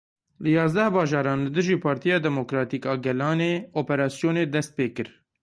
Li 0.45 0.51
yazdeh 0.53 0.87
bajaran 0.95 1.39
li 1.45 1.51
dijî 1.57 1.77
Partiya 1.85 2.17
Demokratîk 2.27 2.83
a 2.93 2.95
Gelanê 3.05 3.53
operasyonê 3.81 4.43
dest 4.53 4.71
pê 4.77 4.87
kir. 4.95 5.09